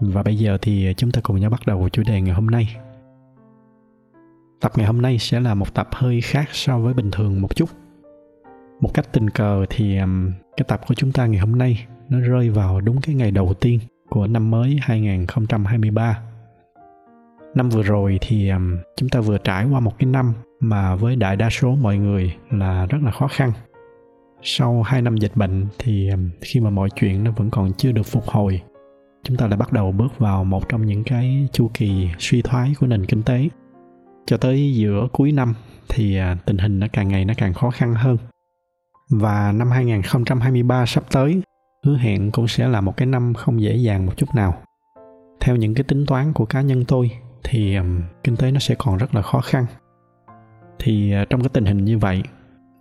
[0.00, 2.76] và bây giờ thì chúng ta cùng nhau bắt đầu chủ đề ngày hôm nay.
[4.60, 7.56] Tập ngày hôm nay sẽ là một tập hơi khác so với bình thường một
[7.56, 7.68] chút.
[8.80, 9.98] Một cách tình cờ thì
[10.56, 13.54] cái tập của chúng ta ngày hôm nay nó rơi vào đúng cái ngày đầu
[13.54, 16.18] tiên của năm mới 2023.
[17.54, 18.50] Năm vừa rồi thì
[18.96, 22.34] chúng ta vừa trải qua một cái năm mà với đại đa số mọi người
[22.50, 23.52] là rất là khó khăn.
[24.42, 28.06] Sau 2 năm dịch bệnh thì khi mà mọi chuyện nó vẫn còn chưa được
[28.06, 28.62] phục hồi
[29.24, 32.74] chúng ta lại bắt đầu bước vào một trong những cái chu kỳ suy thoái
[32.80, 33.48] của nền kinh tế.
[34.26, 35.54] Cho tới giữa cuối năm
[35.88, 38.16] thì à, tình hình nó càng ngày nó càng khó khăn hơn.
[39.10, 41.42] Và năm 2023 sắp tới,
[41.84, 44.54] hứa hẹn cũng sẽ là một cái năm không dễ dàng một chút nào.
[45.40, 47.10] Theo những cái tính toán của cá nhân tôi
[47.44, 47.84] thì à,
[48.24, 49.66] kinh tế nó sẽ còn rất là khó khăn.
[50.78, 52.22] Thì à, trong cái tình hình như vậy,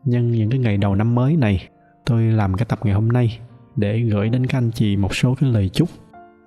[0.06, 1.68] nhân những cái ngày đầu năm mới này,
[2.06, 3.40] tôi làm cái tập ngày hôm nay
[3.76, 5.90] để gửi đến các anh chị một số cái lời chúc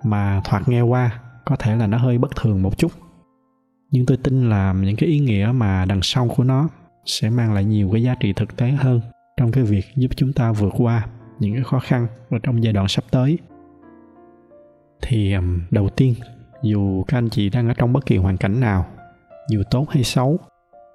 [0.03, 2.91] mà thoạt nghe qua, có thể là nó hơi bất thường một chút.
[3.91, 6.69] Nhưng tôi tin là những cái ý nghĩa mà đằng sau của nó
[7.05, 9.01] sẽ mang lại nhiều cái giá trị thực tế hơn
[9.37, 11.07] trong cái việc giúp chúng ta vượt qua
[11.39, 13.37] những cái khó khăn ở trong giai đoạn sắp tới.
[15.01, 15.35] Thì
[15.71, 16.15] đầu tiên,
[16.63, 18.85] dù các anh chị đang ở trong bất kỳ hoàn cảnh nào,
[19.49, 20.39] dù tốt hay xấu,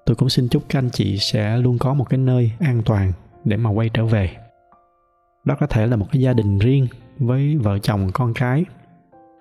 [0.07, 3.13] tôi cũng xin chúc các anh chị sẽ luôn có một cái nơi an toàn
[3.45, 4.31] để mà quay trở về.
[5.45, 6.87] Đó có thể là một cái gia đình riêng
[7.19, 8.65] với vợ chồng, con cái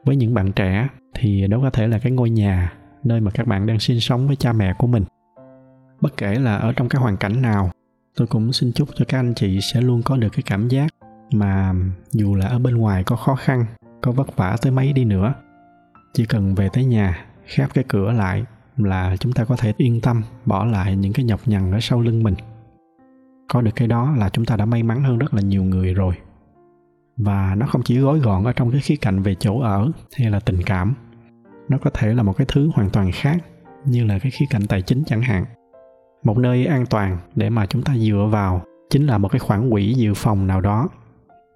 [0.06, 2.74] với những bạn trẻ thì đó có thể là cái ngôi nhà
[3.04, 5.04] nơi mà các bạn đang sinh sống với cha mẹ của mình.
[6.02, 7.72] Bất kể là ở trong cái hoàn cảnh nào,
[8.16, 10.94] tôi cũng xin chúc cho các anh chị sẽ luôn có được cái cảm giác
[11.34, 11.74] mà
[12.12, 13.66] dù là ở bên ngoài có khó khăn,
[14.02, 15.34] có vất vả tới mấy đi nữa,
[16.14, 18.46] chỉ cần về tới nhà, khép cái cửa lại
[18.78, 22.02] là chúng ta có thể yên tâm bỏ lại những cái nhọc nhằn ở sau
[22.02, 22.36] lưng mình.
[23.50, 25.94] Có được cái đó là chúng ta đã may mắn hơn rất là nhiều người
[25.94, 26.14] rồi
[27.18, 30.30] và nó không chỉ gói gọn ở trong cái khía cạnh về chỗ ở hay
[30.30, 30.94] là tình cảm.
[31.70, 33.38] Nó có thể là một cái thứ hoàn toàn khác,
[33.86, 35.46] như là cái khía cạnh tài chính chẳng hạn.
[36.24, 39.70] Một nơi an toàn để mà chúng ta dựa vào chính là một cái khoản
[39.70, 40.90] quỹ dự phòng nào đó.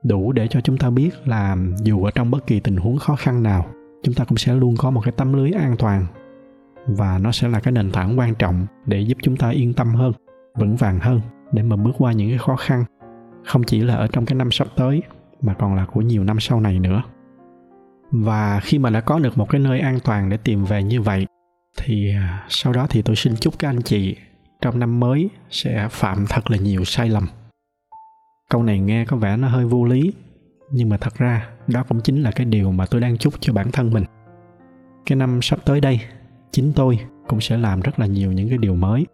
[0.03, 3.16] Đủ để cho chúng ta biết là dù ở trong bất kỳ tình huống khó
[3.16, 3.66] khăn nào,
[4.03, 6.05] chúng ta cũng sẽ luôn có một cái tấm lưới an toàn.
[6.87, 9.95] Và nó sẽ là cái nền tảng quan trọng để giúp chúng ta yên tâm
[9.95, 10.11] hơn,
[10.55, 12.83] vững vàng hơn để mà bước qua những cái khó khăn,
[13.45, 15.01] không chỉ là ở trong cái năm sắp tới
[15.45, 17.03] mà còn là của nhiều năm sau này nữa.
[18.11, 21.01] Và khi mà đã có được một cái nơi an toàn để tìm về như
[21.01, 21.28] vậy,
[21.78, 24.16] thì à, sau đó thì tôi xin chúc các anh chị
[24.61, 27.28] trong năm mới sẽ phạm thật là nhiều sai lầm.
[28.50, 30.13] Câu này nghe có vẻ nó hơi vô lý,
[30.72, 33.53] nhưng mà thật ra đó cũng chính là cái điều mà tôi đang chúc cho
[33.53, 34.03] bản thân mình.
[35.05, 36.00] Cái năm sắp tới đây,
[36.51, 39.05] chính tôi cũng sẽ làm rất là nhiều những cái điều mới.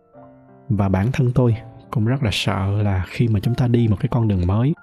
[0.69, 1.55] Và bản thân tôi
[1.91, 4.73] cũng rất là sợ là khi mà chúng ta đi một cái con đường mới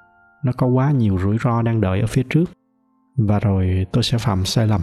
[0.44, 2.44] nó có quá nhiều rủi ro đang đợi ở phía trước.
[3.16, 4.80] Và rồi tôi sẽ phạm sai lầm.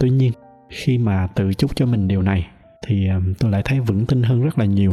[0.00, 0.32] Tuy nhiên,
[0.70, 2.46] khi mà tự chúc cho mình điều này,
[2.86, 4.92] thì ờ, tôi lại thấy vững tin hơn rất là nhiều.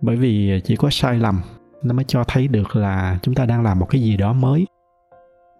[0.00, 1.40] Bởi vì chỉ có sai lầm,
[1.82, 4.66] nó mới cho thấy được là chúng ta đang làm một cái gì đó mới.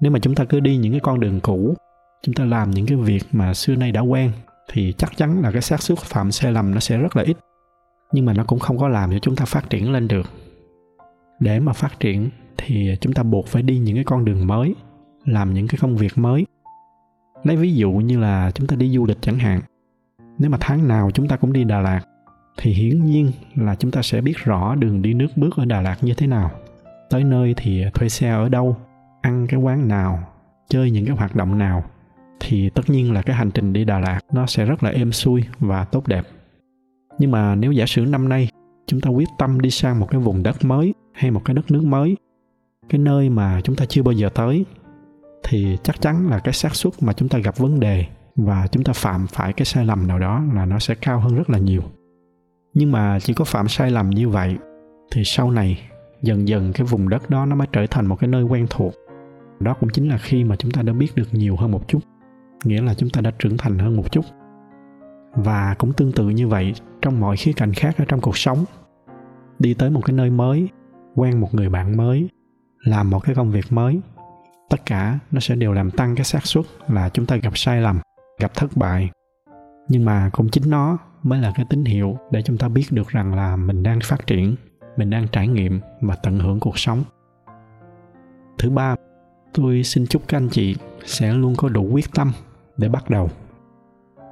[0.01, 1.75] Nếu mà chúng ta cứ đi những cái con đường cũ,
[2.23, 4.33] chúng ta làm những cái việc mà xưa nay đã quen,
[4.73, 7.37] thì chắc chắn là cái xác suất phạm sai lầm nó sẽ rất là ít.
[8.13, 10.27] Nhưng mà nó cũng không có làm cho chúng ta phát triển lên được.
[11.41, 14.75] Để mà phát triển thì chúng ta buộc phải đi những cái con đường mới,
[15.25, 16.47] làm những cái công việc mới.
[17.45, 19.61] Lấy ví dụ như là chúng ta đi du lịch chẳng hạn,
[20.39, 22.01] nếu mà tháng nào chúng ta cũng đi đà lạt,
[22.57, 25.81] thì hiển nhiên là chúng ta sẽ biết rõ đường đi nước bước ở đà
[25.81, 26.51] lạt như thế nào.
[27.11, 28.77] Tới nơi thì thuê xe ở đâu,
[29.21, 30.19] ăn cái quán nào,
[30.69, 31.85] chơi những cái hoạt động nào,
[32.41, 35.13] thì tất nhiên là cái hành trình đi đà lạt nó sẽ rất là êm
[35.13, 36.23] xuôi và tốt đẹp.
[37.19, 38.49] Nhưng mà nếu giả sử năm nay
[38.87, 41.71] chúng ta quyết tâm đi sang một cái vùng đất mới hay một cái đất
[41.71, 42.17] nước mới
[42.89, 44.65] cái nơi mà chúng ta chưa bao giờ tới
[45.45, 48.05] thì chắc chắn là cái xác suất mà chúng ta gặp vấn đề
[48.37, 51.37] và chúng ta phạm phải cái sai lầm nào đó là nó sẽ cao hơn
[51.37, 51.83] rất là nhiều.
[52.75, 54.57] Nhưng mà chỉ có phạm sai lầm như vậy
[55.13, 55.81] thì sau này
[56.23, 58.95] dần dần cái vùng đất đó nó mới trở thành một cái nơi quen thuộc.
[59.61, 61.99] Đó cũng chính là khi mà chúng ta đã biết được nhiều hơn một chút,
[62.65, 64.25] nghĩa là chúng ta đã trưởng thành hơn một chút.
[65.35, 68.65] Và cũng tương tự như vậy, trong mọi khía cạnh khác ở trong cuộc sống,
[69.59, 70.69] đi tới một cái nơi mới,
[71.15, 72.29] quen một người bạn mới
[72.87, 74.01] làm một cái công việc mới.
[74.71, 77.81] Tất cả nó sẽ đều làm tăng cái xác suất là chúng ta gặp sai
[77.81, 78.01] lầm,
[78.41, 79.11] gặp thất bại.
[79.89, 83.09] Nhưng mà cũng chính nó mới là cái tín hiệu để chúng ta biết được
[83.09, 84.57] rằng là mình đang phát triển,
[84.97, 87.05] mình đang trải nghiệm và tận hưởng cuộc sống.
[88.59, 88.95] Thứ ba,
[89.55, 92.33] tôi xin chúc các anh chị sẽ luôn có đủ quyết tâm
[92.77, 93.31] để bắt đầu.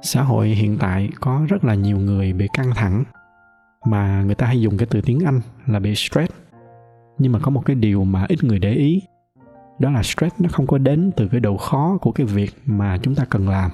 [0.01, 3.03] Xã hội hiện tại có rất là nhiều người bị căng thẳng,
[3.85, 6.33] mà người ta hay dùng cái từ tiếng anh là bị stress
[7.17, 9.01] nhưng mà có một cái điều mà ít người để ý,
[9.79, 12.97] đó là stress nó không có đến từ cái độ khó của cái việc mà
[12.97, 13.71] chúng ta cần làm.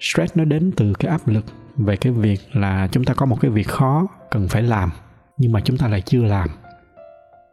[0.00, 1.44] Stress nó đến từ cái áp lực
[1.76, 4.90] về cái việc là chúng ta có một cái việc khó cần phải làm,
[5.38, 6.48] nhưng mà chúng ta lại chưa làm.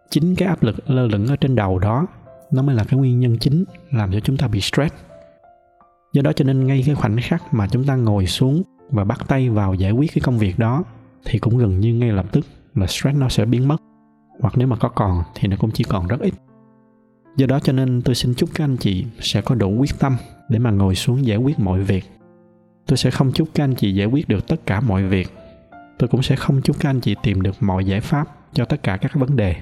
[0.09, 2.07] Chính cái áp lực lơ lửng ở trên đầu đó,
[2.51, 4.95] nó mới là cái nguyên nhân chính làm cho chúng ta bị stress.
[6.13, 9.19] Do đó cho nên ngay cái khoảnh khắc mà chúng ta ngồi xuống và bắt
[9.27, 10.83] tay vào giải quyết cái công việc đó,
[11.25, 12.45] thì cũng gần như ngay lập tức
[12.75, 13.77] là stress nó sẽ biến mất
[14.39, 16.33] hoặc nếu mà có còn thì nó cũng chỉ còn rất ít.
[17.37, 20.17] Do đó cho nên tôi xin chúc các anh chị sẽ có đủ quyết tâm
[20.49, 22.05] để mà ngồi xuống giải quyết mọi việc.
[22.87, 25.27] Tôi sẽ không chúc các anh chị giải quyết được tất cả mọi việc.
[25.97, 28.83] Tôi cũng sẽ không chúc các anh chị tìm được mọi giải pháp cho tất
[28.83, 29.55] cả các vấn đề.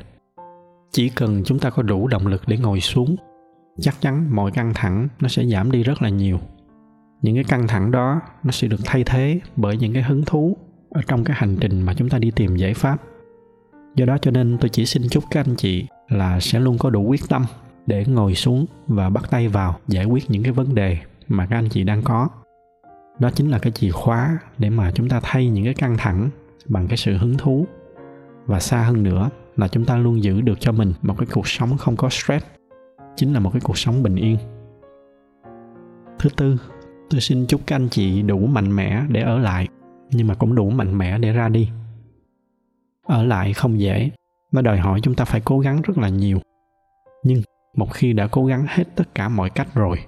[0.92, 3.16] Chỉ cần chúng ta có đủ động lực để ngồi xuống,
[3.80, 6.40] chắc chắn mọi căng thẳng nó sẽ giảm đi rất là nhiều.
[7.22, 10.58] Những cái căng thẳng đó nó sẽ được thay thế bởi những cái hứng thú
[10.90, 12.98] ở trong cái hành trình mà chúng ta đi tìm giải pháp
[13.96, 16.90] do đó cho nên tôi chỉ xin chúc các anh chị là sẽ luôn có
[16.90, 17.46] đủ quyết tâm
[17.86, 20.98] để ngồi xuống và bắt tay vào giải quyết những cái vấn đề
[21.28, 22.30] mà các anh chị đang có.
[23.20, 26.30] Đó chính là cái chìa khóa để mà chúng ta thay những cái căng thẳng
[26.66, 27.66] bằng cái sự hứng thú.
[28.46, 31.48] Và xa hơn nữa là chúng ta luôn giữ được cho mình một cái cuộc
[31.48, 32.46] sống không có stress,
[33.16, 34.38] chính là một cái cuộc sống bình yên.
[36.20, 36.58] Thứ tư,
[37.10, 39.68] tôi xin chúc các anh chị đủ mạnh mẽ để ở lại,
[40.12, 41.70] nhưng mà cũng đủ mạnh mẽ để ra đi
[43.08, 44.12] ở lại không dễ
[44.52, 46.40] nó đòi hỏi chúng ta phải cố gắng rất là nhiều.
[47.24, 47.42] Nhưng
[47.76, 50.00] một khi đã cố gắng hết tất cả mọi cách rồi,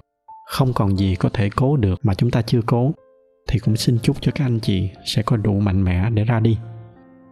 [0.46, 2.92] không còn gì có thể cố được mà chúng ta chưa cố,
[3.48, 6.40] thì cũng xin chúc cho các anh chị sẽ có đủ mạnh mẽ để ra
[6.40, 6.58] đi.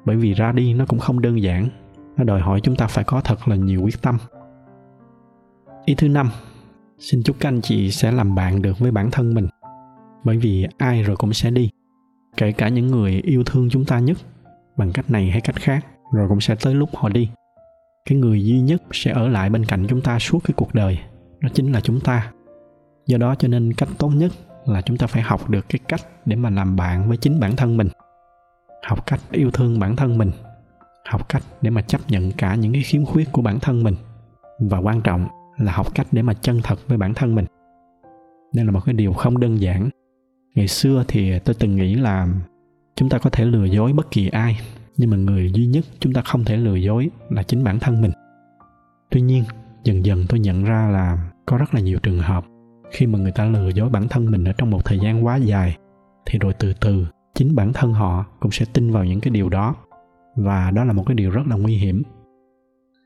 [0.05, 1.69] Bởi vì ra đi nó cũng không đơn giản,
[2.17, 4.19] nó đòi hỏi chúng ta phải có thật là nhiều quyết tâm.
[5.85, 6.31] Ý thứ năm,
[6.99, 9.49] xin chúc các anh chị sẽ làm bạn được với bản thân mình.
[10.25, 11.71] Bởi vì ai rồi cũng sẽ đi,
[12.37, 14.19] kể cả những người yêu thương chúng ta nhất
[14.77, 17.31] bằng cách này hay cách khác, rồi cũng sẽ tới lúc họ đi.
[18.05, 20.99] Cái người duy nhất sẽ ở lại bên cạnh chúng ta suốt cái cuộc đời,
[21.41, 22.33] đó chính là chúng ta.
[23.07, 24.33] Do đó cho nên cách tốt nhất
[24.67, 27.57] là chúng ta phải học được cái cách để mà làm bạn với chính bản
[27.57, 27.89] thân mình.
[28.87, 30.31] Học cách yêu thương bản thân mình.
[31.09, 33.95] Học cách để mà chấp nhận cả những cái khiếm khuyết của bản thân mình.
[34.61, 35.27] Và quan trọng
[35.57, 37.47] là học cách để mà chân thật với bản thân mình.
[38.55, 39.91] Đây là một cái điều không đơn giản.
[40.55, 42.29] Ngày xưa thì tôi từng nghĩ là
[42.97, 44.61] chúng ta có thể lừa dối bất kỳ ai,
[44.97, 48.03] nhưng mà người duy nhất chúng ta không thể lừa dối là chính bản thân
[48.03, 48.13] mình.
[49.11, 49.45] Tuy nhiên,
[49.85, 52.45] dần dần tôi nhận ra là có rất là nhiều trường hợp,
[52.91, 55.37] khi mà người ta lừa dối bản thân mình ở trong một thời gian quá
[55.37, 55.77] dài,
[56.27, 59.49] thì rồi từ từ chính bản thân họ cũng sẽ tin vào những cái điều
[59.49, 59.75] đó.
[60.37, 62.03] Và đó là một cái điều rất là nguy hiểm.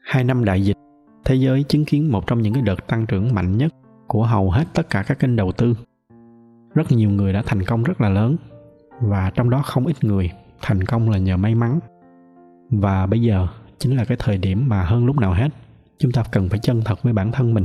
[0.05, 0.77] Hai năm đại dịch,
[1.25, 3.73] thế giới chứng kiến một trong những cái đợt tăng trưởng mạnh nhất
[4.07, 5.75] của hầu hết tất cả các kênh đầu tư.
[6.75, 8.37] Rất nhiều người đã thành công rất là lớn
[9.01, 10.31] và trong đó không ít người
[10.63, 11.79] thành công là nhờ may mắn.
[12.71, 13.47] Và bây giờ
[13.79, 15.49] chính là cái thời điểm mà hơn lúc nào hết,
[15.99, 17.65] chúng ta cần phải chân thật với bản thân mình.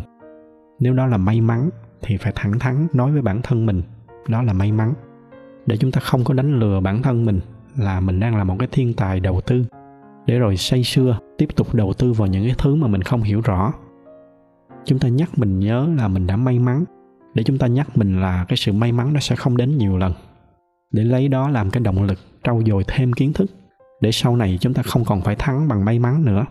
[0.79, 1.69] Nếu đó là may mắn
[2.01, 3.81] thì phải thẳng thắn nói với bản thân mình,
[4.27, 4.93] đó là may mắn.
[5.65, 7.39] Để chúng ta không có đánh lừa bản thân mình
[7.77, 9.65] là mình đang là một cái thiên tài đầu tư.
[10.25, 13.21] Để rồi say sưa, tiếp tục đầu tư vào những cái thứ mà mình không
[13.21, 13.73] hiểu rõ.
[14.85, 16.83] Chúng ta nhắc mình nhớ là mình đã may mắn.
[17.33, 19.97] Để chúng ta nhắc mình là cái sự may mắn nó sẽ không đến nhiều
[19.97, 20.13] lần
[20.91, 23.51] để lấy đó làm cái động lực, trau dồi thêm kiến thức.
[24.01, 26.45] Để sau này chúng ta không còn phải thắng bằng may mắn nữa.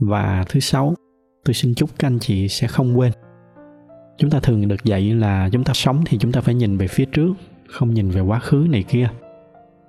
[0.00, 0.94] Và thứ sáu,
[1.44, 3.12] tôi xin chúc các anh chị sẽ không quên.
[4.18, 6.88] Chúng ta thường được dạy là chúng ta sống thì chúng ta phải nhìn về
[6.88, 7.34] phía trước,
[7.68, 9.08] không nhìn về quá khứ này kia.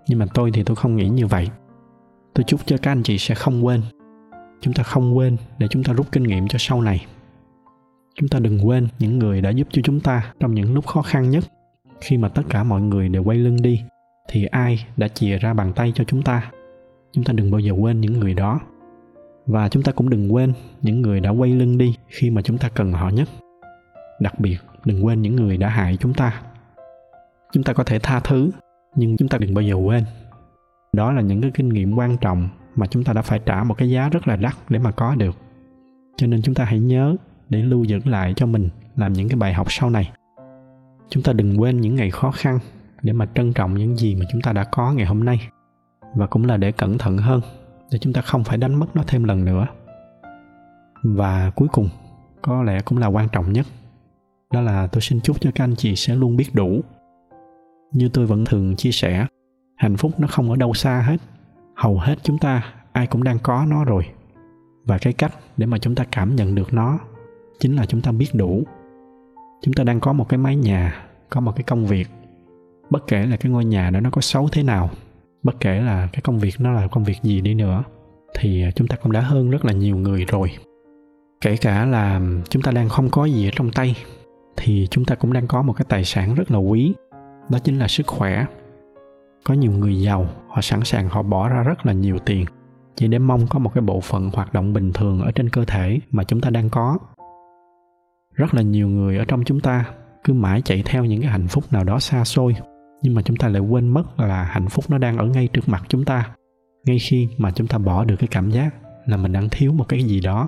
[0.08, 1.50] Nhưng mà tôi thì tôi không nghĩ như vậy.
[2.34, 3.82] Tôi chúc cho các anh chị sẽ không quên.
[4.62, 7.06] Chúng ta không quên để chúng ta rút kinh nghiệm cho sau này.
[8.16, 11.02] Chúng ta đừng quên những người đã giúp cho chúng ta trong những lúc khó
[11.02, 11.44] khăn nhất
[12.02, 13.84] khi mà tất cả mọi người đều quay lưng đi,
[14.30, 16.52] thì ai đã chìa ra bàn tay cho chúng ta?
[17.12, 18.60] Chúng ta đừng bao giờ quên những người đó.
[19.46, 22.58] Và chúng ta cũng đừng quên những người đã quay lưng đi khi mà chúng
[22.58, 23.30] ta cần họ nhất.
[24.20, 26.42] Đặc biệt, đừng quên những người đã hại chúng ta.
[27.52, 28.52] Chúng ta có thể tha thứ,
[28.96, 30.04] nhưng chúng ta đừng bao giờ quên.
[30.94, 33.78] Đó là những cái kinh nghiệm quan trọng mà chúng ta đã phải trả một
[33.78, 35.36] cái giá rất là đắt để mà có được.
[36.18, 37.16] Cho nên chúng ta hãy nhớ
[37.50, 40.12] để lưu giữ lại cho mình làm những cái bài học sau này
[41.10, 42.60] chúng ta đừng quên những ngày khó khăn
[43.02, 45.50] để mà trân trọng những gì mà chúng ta đã có ngày hôm nay.
[46.16, 47.42] Và cũng là để cẩn thận hơn,
[47.92, 49.68] để chúng ta không phải đánh mất nó thêm lần nữa.
[51.04, 51.90] Và cuối cùng,
[52.42, 53.66] có lẽ cũng là quan trọng nhất,
[54.54, 56.82] đó là tôi xin chúc cho các anh chị sẽ luôn biết đủ.
[57.94, 59.28] Như tôi vẫn thường chia sẻ,
[59.76, 61.18] hạnh phúc nó không ở đâu xa hết.
[61.76, 64.06] Hầu hết chúng ta, ai cũng đang có nó rồi.
[64.86, 67.00] Và cái cách để mà chúng ta cảm nhận được nó
[67.60, 68.64] chính là chúng ta biết đủ
[69.62, 72.08] chúng ta đang có một cái mái nhà, có một cái công việc.
[72.90, 74.90] Bất kể là cái ngôi nhà đó nó có xấu thế nào,
[75.44, 77.84] bất kể là cái công việc nó là công việc gì đi nữa,
[78.40, 80.52] thì à, chúng ta cũng đã hơn rất là nhiều người rồi.
[81.42, 83.96] Kể cả là chúng ta đang không có gì ở trong tay,
[84.58, 86.94] thì chúng ta cũng đang có một cái tài sản rất là quý,
[87.50, 88.46] đó chính là sức khỏe.
[89.44, 92.46] Có nhiều người giàu, họ sẵn sàng họ bỏ ra rất là nhiều tiền
[92.98, 95.66] chỉ để mong có một cái bộ phận hoạt động bình thường ở trên cơ
[95.66, 96.98] thể mà chúng ta đang có
[98.38, 99.86] rất là nhiều người ở trong chúng ta
[100.24, 102.56] cứ mãi chạy theo những cái hạnh phúc nào đó xa xôi,
[103.02, 105.70] nhưng mà chúng ta lại quên mất là hạnh phúc nó đang ở ngay trước
[105.70, 106.30] mặt chúng ta.
[106.86, 108.74] Ngay khi mà chúng ta bỏ được cái cảm giác
[109.06, 110.48] là mình đang thiếu một cái gì đó.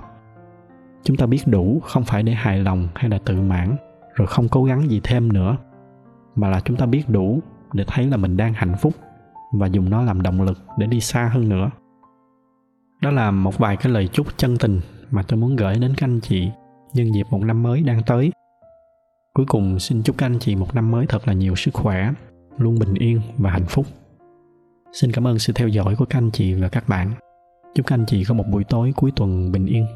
[1.04, 3.76] Chúng ta biết đủ không phải để hài lòng hay là tự mãn,
[4.14, 5.56] rồi không cố gắng gì thêm nữa,
[6.36, 7.40] mà là chúng ta biết đủ
[7.72, 8.92] để thấy là mình đang hạnh phúc
[9.52, 11.70] và dùng nó làm động lực để đi xa hơn nữa.
[13.02, 14.80] Đó là một vài cái lời chúc chân tình
[15.10, 16.50] mà tôi muốn gửi đến các anh chị
[16.94, 18.30] nhân dịp một năm mới đang tới.
[19.34, 22.12] Cuối cùng xin chúc các anh chị một năm mới thật là nhiều sức khỏe,
[22.58, 23.86] luôn bình yên và hạnh phúc.
[24.92, 27.12] Xin cảm ơn sự theo dõi của các anh chị và các bạn.
[27.74, 29.86] Chúc các anh chị có một buổi tối cuối tuần bình yên.